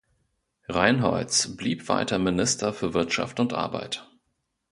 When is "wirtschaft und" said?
2.95-3.53